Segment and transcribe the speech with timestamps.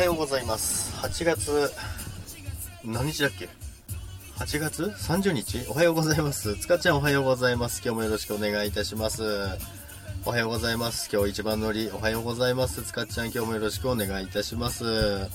[0.00, 0.96] はようございます。
[1.02, 1.70] 8月、
[2.82, 3.50] 何日だっけ
[4.38, 6.56] ?8 月？30日おはようございます。
[6.56, 7.82] つかちゃんおはようございます。
[7.84, 9.22] 今日もよろしくお願いいたします。
[10.24, 11.10] おはようございます。
[11.12, 12.80] 今日一番乗り、おはようございます。
[12.82, 14.84] つかちゃん今日もよろしくお願いいたします。
[14.84, 15.28] 今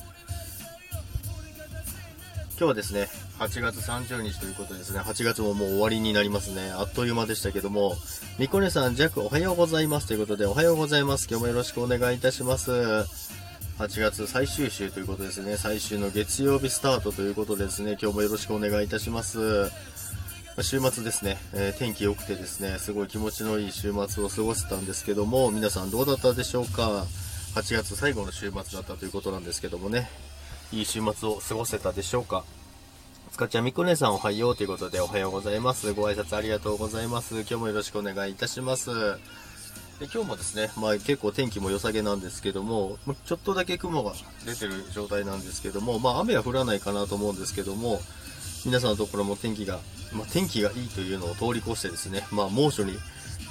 [2.58, 3.08] 日はですね、
[3.38, 6.72] 8月30日ということですね、8月ももう終わりになりますね。
[6.72, 7.94] あっという間でしたけども、
[8.40, 11.28] みこねさん、ジャックおはようございますということで、おはようございます。
[11.30, 13.45] 今日もよろしくお願いいたします。
[13.78, 15.58] 8月最終週ということですね。
[15.58, 17.98] 最終の月曜日スタートということですね。
[18.02, 19.70] 今日もよろしくお願いいたします。
[20.62, 27.06] 週末ですね、えー天気良くてですね、すごい気持ちのいい週末を過ごせたんですけども、皆さんどうだったでしょうか
[27.56, 30.10] ?8 月最後の週末だったということなんですけどもね、
[30.72, 32.46] いい週末を過ごせたでしょうか？
[33.34, 35.92] つかちゃんみこねさんおはようということでおはようございます。
[35.92, 37.36] ご挨拶ありがとうございます。
[37.42, 38.90] 今日もよろしくお願いいたします。
[40.00, 44.12] で今日もですね、まあ結構天気も良さげなんですけども、ちょっとだけ雲が
[44.46, 48.02] 出てる状態なんですけども、まあ雨は降らないかなと思うんですけども、
[48.66, 49.80] 皆さんのところも天気が、
[50.12, 52.98] まあ天気がいいというのを通り越してですね、まあ猛暑に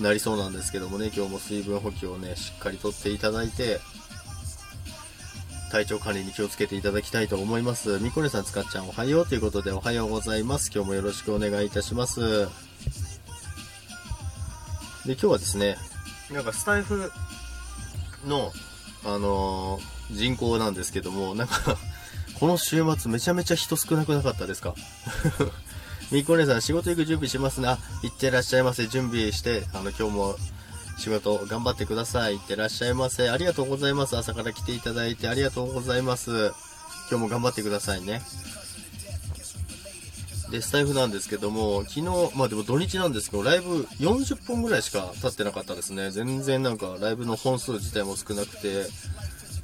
[0.00, 3.80] なりそうなんですけどもね、今日も水分補給をね、しっかりとっていただいて、
[5.72, 7.98] 体調管理に気をつけていただきたいと思います。
[8.00, 10.70] みこねさん、つかっちゃんおはようということでおはようございます。
[10.72, 12.20] 今日もよろしくお願いいたします。
[15.06, 15.78] で、今日はですね、
[16.30, 17.10] なんかスタイフ
[18.26, 18.52] の、
[19.04, 21.78] あのー人口なんですけども、なんか、
[22.38, 24.74] この週末めちゃめちゃ人少なくなかったですか？
[26.12, 27.78] みっこねさん、仕事行く準備しますな。
[28.02, 28.86] 行ってらっしゃいませ。
[28.86, 30.36] 準備して、あの、今日も
[30.98, 32.34] 仕事頑張ってください。
[32.36, 33.30] 行ってらっしゃいませ。
[33.30, 34.14] ありがとうございます。
[34.16, 36.30] 朝から来ていただいてありがとうございます。
[37.10, 38.22] 今日も頑張ってくださいね。
[40.54, 42.02] で、スタイフなんですけども、昨日、
[42.36, 46.12] まあでも土日なんですけど、ライブ40本ぐらいしか経ってなかったですね。
[46.12, 48.86] 全然なんかライブの本数自体も少なくて、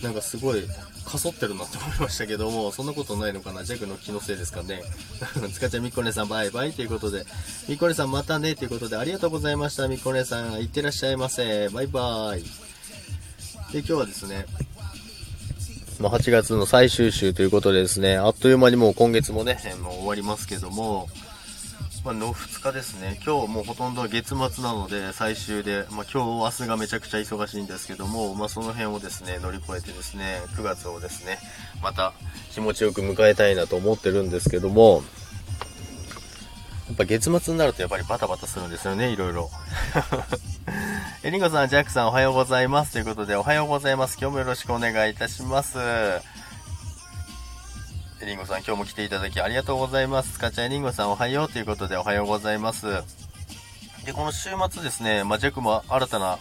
[0.02, 0.64] なんかすごい、
[1.04, 3.62] かそってるなって思いましたけども、そんなことないのかな？
[3.62, 4.82] ジャグの気のせいですかね？
[5.54, 7.24] つかちゃんみっこねさんバイバイということで、
[7.68, 9.86] みっこねさんまたねということで、ありがとうございました。
[9.86, 11.68] みっこねさん、いってらっしゃいませ。
[11.68, 12.42] バイバーイ。
[13.72, 14.46] で、今日はですね、
[16.00, 21.08] まあ、8月の最終週ということでですね、あっという間にもう今月もね、もう終わりますけども、
[22.06, 31.38] まあ、の2日ですね、今日もうほとんど月末なので最終で、まあ、今日、明日がめちゃくちゃ忙しいんですけども、まあ、その辺をですね、乗り越えてですね、9月をですね、
[31.82, 32.14] また
[32.50, 35.02] 気持ちよく迎えたいなと思ってるんですけども、
[36.88, 39.50] やっぱ月末になるとやっぱりバタバタするんですよね、いろいろ。
[41.22, 42.92] えりんごさん、ジャックさんおはようございます。
[42.92, 44.16] ということで、おはようございます。
[44.18, 45.78] 今日もよろしくお願いいたします。
[45.78, 46.22] え
[48.24, 50.38] りんごさん、今日も来ていただきありがとうございます。
[50.38, 52.86] かちゃん、えりんごさんおはようということで、おはようございます。
[54.06, 56.38] で、この週末ですね、まあ、ジャックも新たな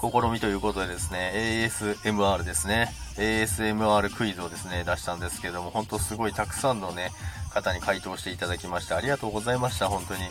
[0.00, 7.10] 試みということでですね、ASMR ですね、ASMR クイズをですね、出したんですけども、本当すごいたくさんのね、
[7.52, 10.22] 方に回答していただきまして、ありがとうございました、本当に。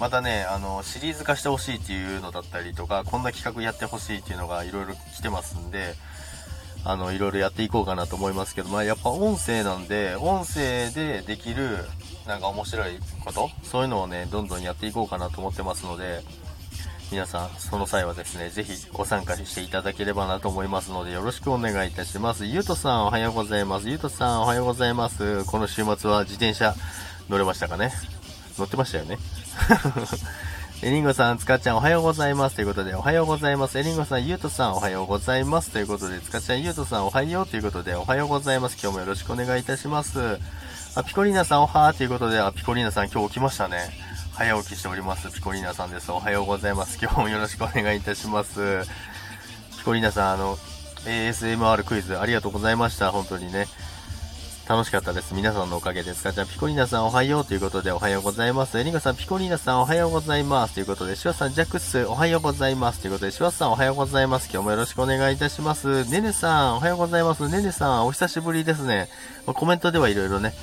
[0.00, 5.94] またね、あの、シリーズ化してほしいっていうのだったりとか、こんな企画やってほしいっていうのがいろいろ来てますんで、
[6.84, 11.78] あの、いろいろやっていこうかなと思いますけど、まあやっぱ音声なんで、音声でできる、
[12.26, 16.22] なんか面白いことそういうのをね、どんどんやっていこうかなと思ってますので、
[17.12, 22.44] 皆さん、その際はですね、ぜひご参加していただければなと思いますので、よろしくお願いいたします。
[22.44, 23.88] ゆうとさん、おはようございます。
[23.88, 25.44] ゆうとさん、おはようございます。
[25.44, 26.74] この週末は自転車
[27.28, 27.92] 乗れましたかね？
[28.58, 29.18] 乗ってましたよね
[30.82, 32.56] エリンゴさん、つかちゃんおはようございます。
[32.56, 33.78] ということで、おはようございます。
[33.78, 35.70] エリンゴさん、ゆうとさんおはようございます。
[35.70, 38.76] ということで、つかちゃん、ゆうとさんおはようということで、おはようございます。
[38.82, 40.38] 今日もよろしくお願いいたします。
[40.94, 43.78] あ、ピコリーナさんおはーということで、あ、ピコリーナさん今日起きましたね。
[44.34, 45.32] 早起きしております。
[45.32, 46.12] ピコリーナさんです。
[46.12, 46.98] おはようございます。
[47.00, 48.82] 今日もよろしくお願いいたします。
[49.78, 50.58] ピコリーナさん、あの、
[51.06, 53.10] ASMR クイズありがとうございました。
[53.10, 53.68] 本当にね。
[54.66, 55.34] 楽しかったです。
[55.34, 56.22] 皆さんのおかげです。
[56.22, 58.78] かちゃん、ピコリーナさんおはようということでおはようございます。
[58.78, 60.74] エリンガさん、ピコリーナさんおはようございます。
[60.74, 63.00] ということで、シワさん、ジャックスおはようございます。
[63.00, 64.48] ということで、シュワさんおはようございます。
[64.50, 66.06] 今日もよろしくお願いいたします。
[66.06, 67.46] ねねさん、おはようございます。
[67.46, 69.10] ねねさん、お久しぶりですね。
[69.46, 70.54] まコメントではいろいろね、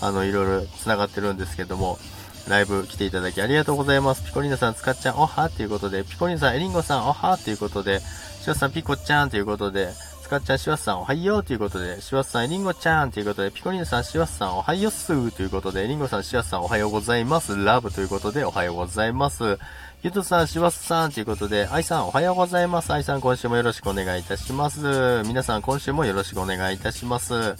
[0.00, 1.98] あの、いろいろ繋がってるんですけども、
[2.46, 4.22] ライブ来ていただきありがとうございます。
[4.22, 7.98] ピコリーナさん、つかっちゃん、おはということで、ピコリーナさん、エリンゴさん、おはということで、
[8.40, 9.88] シュワさん、ピコちゃんということで、
[10.28, 17.56] つかっちゃん、シワスさん、おはようということで、シワスさん、エリンゴちゃんということで、ピコリンさん、シワスさん、おはようすーということで、エリンゴさん、シワスさん、おはようございます。
[17.56, 19.58] ラブということで、おはようございます。
[20.02, 22.92] ゆとさん、シュワさんということで、あいさん、おはようございます。
[22.92, 25.22] あいさん、今週もよろしくお願いいたします。
[25.26, 27.56] 皆さん、今週もよろしくお願いいたします。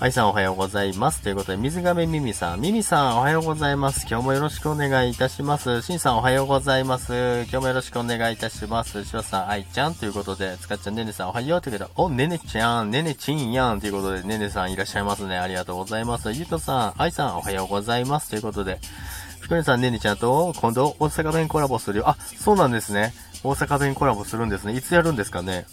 [0.00, 1.22] 愛さんおはようございます。
[1.22, 2.60] ということで、水亀ミミさん。
[2.60, 4.06] ミミさんおはようございます。
[4.08, 5.82] 今日もよろしくお願いいたします。
[5.82, 7.12] シンさんおはようございます。
[7.14, 9.04] 今日もよろしくお願いいたします。
[9.04, 15.36] シロさん、愛ちゃんということで、つかっちゃん、ねねさんおはようということで、お、ねねちゃん、ねねちんやんということで、ねねさんいらっしゃいますね。
[15.36, 16.30] ありがとうございます。
[16.30, 18.30] ゆうとさん、愛さんおはようございます。
[18.30, 18.78] ということで、
[19.42, 22.08] ひこりさん、ねねちゃんと今度大阪弁コラボするよ。
[22.08, 23.14] あ、そうなんですね。
[23.42, 24.76] 大阪弁コラボするんですね。
[24.76, 25.66] いつやるんですかね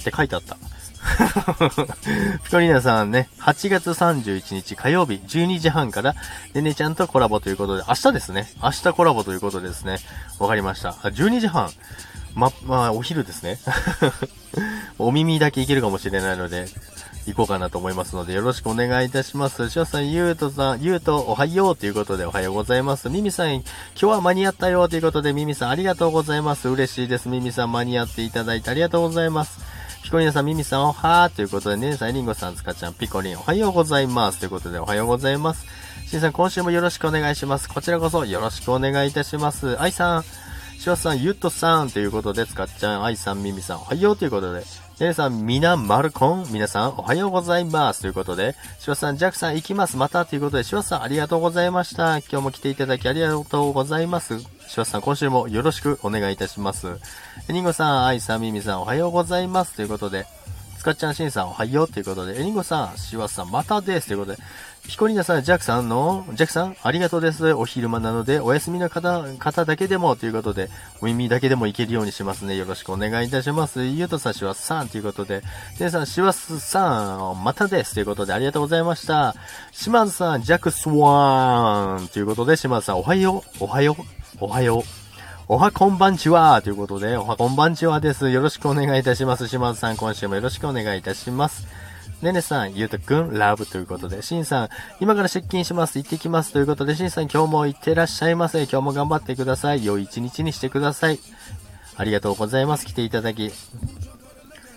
[0.00, 0.56] って書いてあった。
[2.44, 6.14] ピコリーナさんね、8月31日火曜日12時半から、
[6.54, 8.52] ねねちゃんとコラボということで、明日ですね。
[8.62, 9.98] 明日コラボということですね。
[10.38, 10.90] わかりました。
[10.90, 11.70] 12時半。
[12.34, 13.58] ま、まあ、お昼ですね。
[14.98, 16.66] お耳だけいけるかもしれないので、
[17.26, 19.68] 行こうかなと思いますので、よろしくお願いいたします。
[19.70, 23.10] しょさん、ゆうとさん、ゆうとおはようということでおはようございます。
[23.10, 26.68] ミミさん、今日は間に合ったよということで、ミミさんありがとうございます。
[26.68, 27.28] 嬉しいです。
[27.28, 29.77] ミミさん間に合っていただいてありがとうございます。
[30.08, 34.38] ピコリンさん、ミミさん、おはーということで、ねさん、リンゴさん、つかちゃん、ピコリン、おはようございます。
[34.38, 35.66] ということで、おはようございます。
[36.06, 37.68] しんさん、今週もよろしくお願いします。
[37.68, 39.78] こちらこそよろしくお願いいたします。
[39.78, 40.24] 愛さん、
[40.78, 44.64] しわさん、ゆっとさんということで、つかっちゃん、愛さん、ミミさん、おはようということで、
[44.98, 48.00] ねさん、みな、まるこん、皆さん、おはようございます。
[48.00, 49.98] ということで、しわさん、ジャックさん、行きます。
[49.98, 52.16] またということで、しわさん、ありがとうございました。
[52.16, 54.57] 今日も来ていただきありがとうございます。
[54.68, 56.88] しわさん、今週もよろしくお願いいたします。
[57.48, 59.74] りんごさん、愛さん、ミミさん、おはようございます。
[59.74, 60.26] ということで、
[60.76, 64.38] スカッチャンシンさんおはようということで、エリンゴさん、シワさんまたですということで、
[64.86, 67.52] ピコリーナさん、ジャックさんの、ジャックさん、ありがとうです。
[67.52, 70.70] お昼間なので、お休みの方、方だけでもということで、
[71.00, 72.56] お耳だけでもいけるようにしますね。
[72.56, 73.84] よろしくお願いいたします。
[73.84, 75.42] ゆうとさん、シワさんということで、
[75.78, 79.34] 皆さん、シワスさん、またですということで、ありがとうございました。
[79.72, 84.02] 島津さん、ジャックスワーンということで、島津さん、おはよう、おはよう、
[84.40, 84.82] おはよう。
[85.48, 88.30] おはこんばんちはということで、おはこんばんちはです。
[88.30, 89.48] よろしくお願いいたします。
[89.48, 91.66] 島津さん、今週もよろしくお願いいたします。
[92.22, 94.68] ねねさん、ゆうとくん、ラブということで、しんさん、
[95.00, 95.98] 今から出勤します。
[95.98, 96.52] 行ってきます。
[96.52, 98.62] ということで、しんさん、今日も行ってらっしゃいませ。
[98.62, 99.84] 今日も頑張ってください。
[99.84, 101.18] 良い一日にしてください。
[101.96, 102.86] ありがとうございます。
[102.86, 103.50] 来ていただき。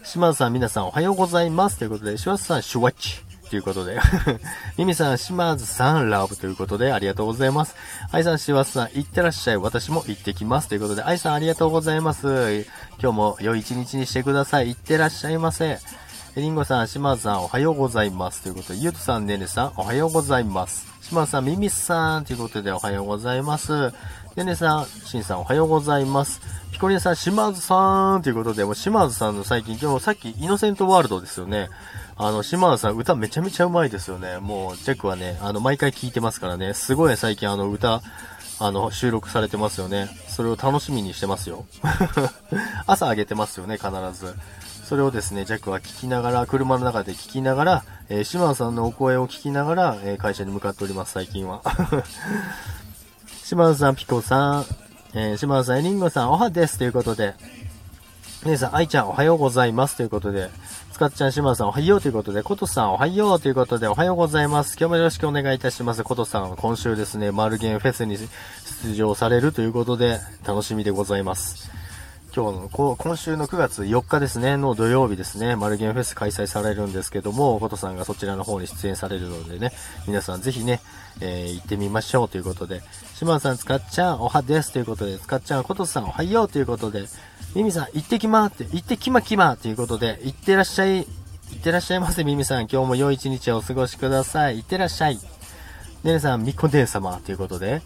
[0.04, 1.78] 島津さん、皆さん、おはようございます。
[1.78, 3.31] ということで、島津さん、シュワッチ。
[3.52, 4.00] ということで。
[4.80, 7.76] ミミさん、島津さん、ラブということで、ありがとうございます。
[8.10, 9.58] 愛さん、島津さん、行ってらっしゃい。
[9.58, 10.70] 私も行ってきます。
[10.70, 12.66] ということで、愛さん、ありがとうございます。
[13.02, 14.70] 今日も良い一日にしてください。
[14.70, 15.80] 行ってらっしゃいませ。
[16.38, 18.42] リンゴさん、島津さん、おはようございます。
[18.42, 20.88] ということで、ゆうとさん、ねねさん、おはようございます。
[21.02, 23.92] 島津さん、ミミさん、ということで、おはようございます。
[24.36, 26.40] ねねさん、しんさん、おはようございます。
[26.72, 31.70] ピコリンさん、島津さん、ということで、もう島津さんの最近、今日さっき、イノセントワールドですよね。
[32.16, 34.38] あの、島田さん、歌めちゃめちゃうまいですよね。
[34.38, 38.02] もう、チェックはね、あの、毎回聴いてますからね、すごい最近あの、歌、
[38.60, 40.08] あの、収録されてますよね。
[40.30, 41.66] それを楽しみにしてますよ。
[42.88, 44.34] 朝上げてますよね、必ず。
[44.86, 51.62] それをですね、ジャックは聞きながら、車の中で聞きながら、えー、島田さんのお声を聞きながら、えー、会社に向かっております、最近は。
[53.52, 54.66] 島田さん、ピコさん、
[55.14, 56.78] えー、島田さん、エリンゴさん、おはです。
[56.78, 57.34] ということで、
[58.46, 59.98] 姉さん、愛ちゃん、おはようございます。
[59.98, 60.50] ということで、
[61.02, 64.78] かっちゃん、島田さんおはようということで、ことさんおはようということで、おはようございます。
[64.80, 66.04] 今日もよろしくお願いいたします。
[66.04, 68.18] ことさん、今週ですね、マルゲンフェスに
[68.84, 71.72] 出場されるということで、楽しみでございます。
[72.34, 79.74] 今日の、今週の9月4日ですね、の土曜日ですね、マルゲンフェス開催されるんですけども、ことさんがそちらの方に出演されるのでね、
[80.08, 80.80] 皆さんぜひね、
[81.20, 82.30] えー、行ってみましょう。
[82.30, 82.84] ということで、
[83.16, 84.72] 島さん、つかっちゃん、おはです。
[84.72, 86.48] ということで、つかっちゃん、ことさん、おはよう。
[86.48, 87.04] ということで、
[87.54, 91.06] ミミさん、行ってきまーって、行ってきまきまーということで、行ってらっしゃい、行
[91.58, 92.62] ってらっしゃいませ、ミミさん。
[92.62, 94.56] 今日も良い一日をお過ごしください。
[94.56, 95.20] 行ってらっしゃい。
[96.06, 97.20] ねねさん、みこでん様。
[97.26, 97.82] ということで、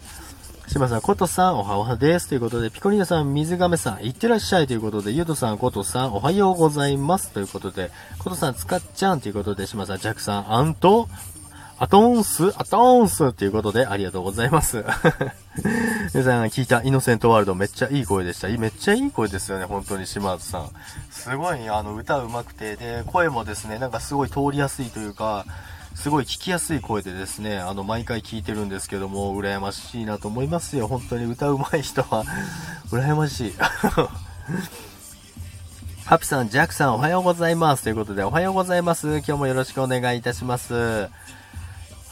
[0.68, 2.28] しまさん、ことさん、おはおはです。
[2.28, 7.30] ということで、ピコリーナさん、水亀さん、行ってらっしゃいということで、ゆうとさん、ことさん、おはようございます。
[7.32, 11.08] ということで、ことさん、つかっちゃんということで、しまさん、ジャックさん、あんと、
[11.78, 14.84] アトーンスアトーンスということで、ありがとうございます。
[16.14, 18.48] 皆さん聞いたイノセントワールドめっちゃいい声でした。
[18.48, 20.70] めっちゃいい声ですよね、本当に島津さん。
[21.12, 25.46] すごい、あの、歌うまくて、で、声もですね、なんかすごい通りやすいというか、
[25.96, 30.88] すごい聞きやすい声でですね、あの、毎回聞いてるんですけども、羨ましいなと思いますよ。
[30.88, 32.26] 本当に歌うまい人は、
[32.92, 33.54] 羨ましい。
[36.06, 37.84] ハピさん、ジャックさん、おはようございます。
[37.84, 39.08] ということで、おはようございます。
[39.08, 41.10] 今日もよろしくお願いいたします。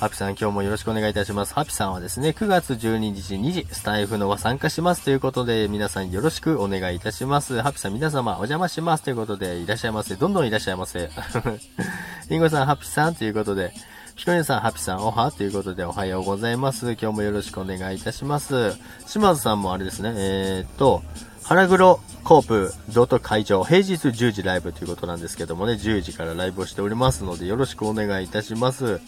[0.04, 1.54] ハピさん今日もよろしくお願いいたします。
[1.54, 7.62] ハピさんはですね、9月12日2時、スタイフのは参加しますということで、皆さんよろしくお願いいたします。
[7.62, 10.16] ハピさん皆様お邪魔しますということで、いらっしゃいませ。
[10.16, 11.10] どんどんいらっしゃいませ。
[12.30, 13.74] リンゴさん、ハピさんということで、
[14.18, 16.98] ピコリンさん、ハピさん、おはということでおはようございます。
[17.02, 18.74] 今日もよろしくお願いいたします。
[19.08, 21.02] 島津さんもあれですね、えー、っと、
[21.44, 29.00] 腹黒コープドート会場、平日10時ライブということなんですけどもね、10時からライブをしておりますので、よろしくお願いいたします。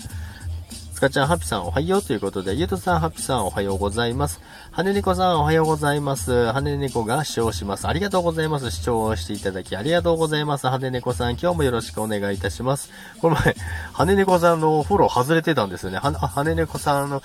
[0.96, 4.40] スカちゃん、ハピさん、おはようということで、ゆうとさん、ハピさん、おはようございます。
[4.72, 6.32] はねねこさん、おはようございます。
[6.32, 7.86] はねねこが視聴します。
[7.86, 8.72] ありがとうございます。
[8.72, 10.68] 視聴をしていただき、ありがとうございます。
[10.68, 12.92] はねねこさん、今日もよろしくお願いいたします。
[13.20, 13.58] この前、
[13.92, 15.98] はねねこさんのフォロー外れてたんですよね。
[15.98, 17.22] は、はねねこさんの、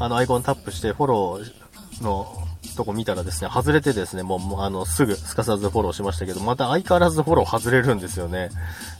[0.00, 8.50] あの、アイコンタップして、フォローの、とこ見たらですね、外れてですね、もう、あの、すぐ、すかさずフォローしましたけど、また相変わらずフォロー外れるんですよね。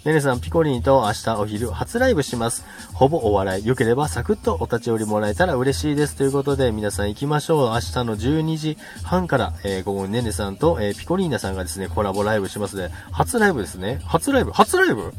[0.04, 2.64] ねねさん、ピコリンと明日お昼、初ライブします。
[2.92, 3.66] ほぼお笑い。
[3.66, 6.16] 良ければサクッとお立ち寄りもらえたら嬉しいです。
[6.16, 7.68] ということで、皆さん行きましょう。
[7.71, 14.00] 明日の12時半から、えー、午後ねねさんと、えー、ピコリーナさんがですね、コラボライブしますので、初ライブですね。
[14.04, 14.52] 初ライブ？
[14.52, 15.12] 初ライブ？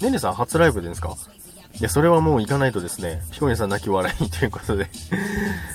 [0.00, 1.16] ねねさん初ライブですか？
[1.78, 4.90] いや、それはもう行かないとですね、ピコニさん泣き笑いということで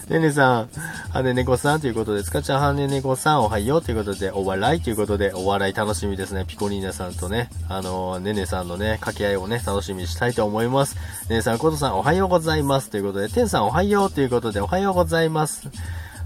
[0.09, 0.69] ねねさん、
[1.11, 2.43] はねねこさんということで、つか？
[2.43, 6.45] ちゃんはねねこさんおはようということで、お笑いということで、お笑い楽しみですね。
[6.47, 10.95] ピコニーナさんとね、あのー、ねねさんのね、掛け合いをね、楽しみにしたいと思います。
[11.27, 15.69] ねねさん、ことさんおはようございますということで、てんさんおはようということで、おはようございます。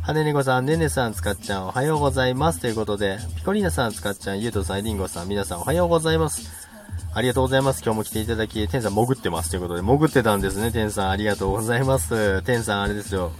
[0.01, 6.67] はねねこさん、ねねさん、つかっちゃん、おはようございますということで、ピコリーナさん、つかっちゃん、ゆうとさん、りんごさん、皆さんおはようございます。
[7.13, 7.81] ありがとうございます。
[7.83, 11.09] 今日も来ていただき、天さん潜ってますということで、潜ってたんですね、天さん。
[11.09, 12.41] ありがとうございます。
[12.43, 13.31] 天さん、あれですよ。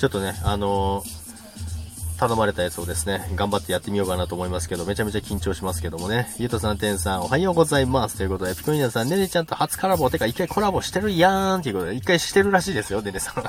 [0.00, 1.04] ちょっとね、あの
[2.18, 6.34] 頼まれたやつをですね、頑張ってやってみようかなと思いますけど、めちゃめちゃ緊張しますけどもね。
[6.38, 8.16] ゆうとさん、てんさん、おはようございます。
[8.16, 13.44] ということで、ピコニナさん、ねねちゃんと初コラボ、てか一回コラボしてるやーんということで、一回してるらしいですよ、ねねさん。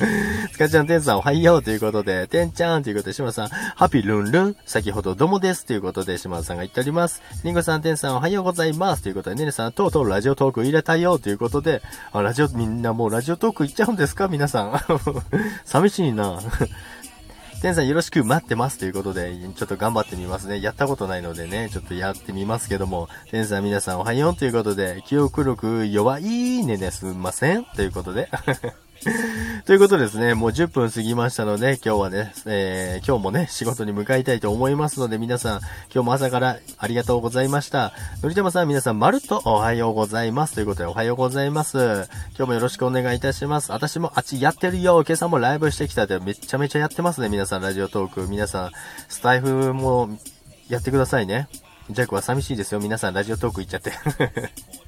[0.52, 7.22] つかちゃん、てんさん、おはようということで、てんちゃんということで、しまさん、ハピルンルン、先ほどどもですということで、しまさんが言っております。
[7.44, 14.28] りんごさん、てんさん、おはようございますということで、ねねさん、とうとうラジオトーク入れたよということで、あ、ラジオ、みんなもうラジオトーク行っちゃうんですか？
[14.28, 14.80] 皆さん。
[15.64, 16.38] 寂しいな。
[17.60, 20.62] 天さんよろしく待ってますということで、ちょっと頑張ってみますね。
[20.62, 28.30] やったことないのでね、ちょっとやってみますけども、天さん皆さんおはようということで、記憶力弱いねですんませんということで。
[29.64, 35.60] ということですね、もう10分過ぎましたので、今日はね、えー、今日もね、仕事に向かいたいと思いますので、皆さん、
[35.92, 37.92] 今日も朝からありがとうございました。
[38.22, 40.54] のりたまさん、皆さん、まるっとおはようございます。
[40.54, 41.78] ということで、おはようございます。
[42.36, 43.72] 今日もよろしくお願いいたします。
[43.72, 45.02] 私もあっちやってるよ。
[45.06, 48.28] 今朝もライブしてきたで、めちゃめちゃやってますね、皆さん、ラジオトーク。
[48.28, 48.70] 皆さん、
[49.08, 50.10] スタイフも
[50.68, 51.48] やってくださいね。
[51.88, 52.80] ジャックは寂しいですよ。
[52.80, 53.92] 皆さんラジオトーク行っちゃって。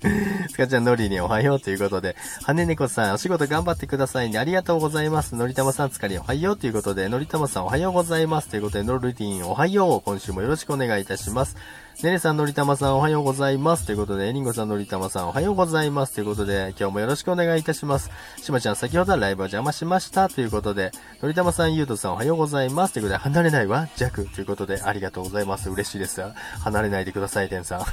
[0.50, 4.38] スカちゃんノリにおはようということで、はねねこさん、お仕事頑張ってくださいね。
[4.38, 5.34] ありがとうございます。
[5.36, 8.48] のりたまさん、つかりおはようということで、のりたまさんおはようございます。
[8.48, 10.00] ということで、ノルティンおはよう。
[10.02, 11.56] 今週もよろしくお願いいたします。
[12.02, 13.86] ねねさん、のりたまさん、おはようございます。
[13.86, 16.14] ということで、えりんごさん、のりたまさん、おはようございます。
[16.14, 18.10] ということで、今日もよろしくお願いいたします。
[18.42, 20.28] しまちゃん、先ほどはライブを邪魔しました。
[20.28, 20.90] ということで、
[21.22, 22.94] のりたまさん、ゆうとさん、おはようございます。
[22.94, 24.24] ということで、離れないわ、弱。
[24.24, 25.70] ということで、ありがとうございます。
[25.70, 26.22] 嬉しいです。
[26.60, 27.84] 離れないでください、てんさん。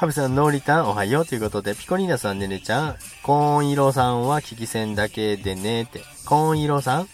[0.00, 7.08] ハブさん、ノーリタン、おはようということで、ピコリーナさん、ねねちゃん、コーン色さんは聞き戦だけでねって、コーン色さん？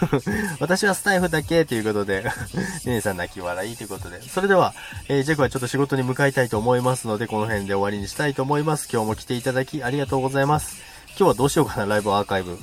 [0.58, 2.24] 私はスタイフだけということで
[2.86, 4.22] ねねさん泣き笑いということで。
[4.22, 4.72] それでは、
[5.08, 8.88] えー、ジェクはちょっと仕事に向かいたいと思いますので、この辺で終わりにしたいと思います。
[8.90, 10.78] 今日も来ていただきありがとうございます。
[11.08, 12.58] 今日はどうしようかな、ライブアーカイブ。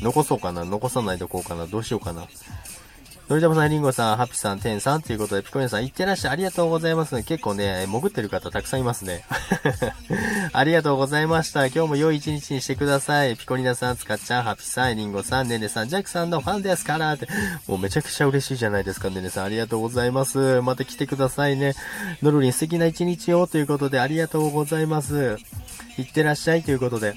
[0.00, 2.28] 残そうかな残さないとこうかなどうしようかな
[3.28, 6.32] のりたまさん、りんごさん、ハッピーさん、てんさんということで、ピコリンさん、いってらっしゃい。
[6.32, 7.14] ありがとうございます。
[7.24, 9.26] 結構ね、潜ってる方たくさんいますね。
[10.54, 11.66] ありがとうございました。
[11.66, 13.36] 今日も良い一日にしてください。
[13.36, 17.28] ピコリナさん、つかっちゃん、ハッピさん、りんごさん、ねねさん、ジャックさんのファンですからって。
[17.66, 19.44] もうめちゃくちゃ嬉しいじゃないですか、ねねさん。
[19.44, 20.62] ありがとうございます。
[20.62, 21.74] また来てくださいね。
[22.22, 25.36] のるりん、素敵な一日をということで、ありがとうございます。
[25.98, 27.14] いってらっしゃいということで。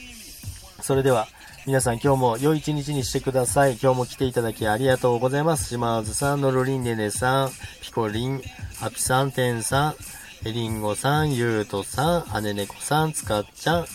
[0.81, 1.29] それでは、
[1.67, 3.73] 皆さん今日も良い一日にしてください。
[3.73, 5.69] 今日も来ていただきありがとうございます。
[5.69, 7.49] 島津さん、のろりんねねさん、
[7.81, 8.41] ピコリン、
[8.79, 9.95] ハピさん、てんさん、
[10.43, 13.85] えりんごさん、ゆうとさん、はねねこさん、つかっちゃん、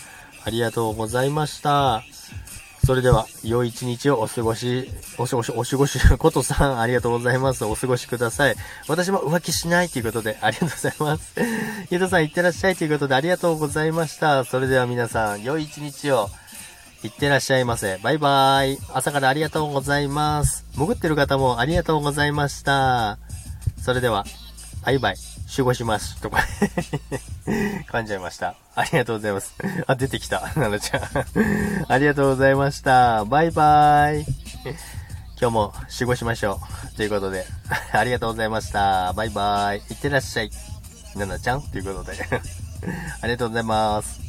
[0.44, 2.04] ありがとうございました。
[2.86, 7.64] それでは、良い一日をお過ごし、おし、おし、お過ごし、ことさん、ありがとうございます。
[7.64, 8.54] お過ごしください。
[8.86, 11.34] 私も浮気しないということで、ありがとうございます。
[11.90, 14.44] ゆうとさん、いってらっしゃいということで、ありがとうございました。
[14.44, 16.30] それでは皆さん、良い一日を。
[17.06, 17.98] いってらっしゃいませ。
[17.98, 18.78] バイバーイ。
[18.92, 20.64] 朝からありがとうございます。
[20.74, 23.18] 潜ってる方もありがとうございました。
[23.80, 24.24] それでは、
[24.84, 25.16] バイバイ。
[25.46, 26.20] 集合します。
[26.20, 26.38] とか
[27.92, 28.56] 噛んじゃいました。
[28.74, 29.54] ありがとうございます。
[29.86, 30.52] あ、出てきた。
[30.56, 31.02] なのちゃん。
[31.88, 33.24] ありがとうございました。
[33.24, 34.26] バイバイ。
[35.40, 36.58] 今日も集合しましょ
[36.92, 36.96] う。
[36.96, 37.46] ということで、
[37.92, 39.12] ありがとうございました。
[39.12, 39.78] バイバイ。
[39.78, 40.50] いってらっしゃい。
[41.14, 42.18] ななちゃんということで
[43.22, 44.25] ありがとうございます。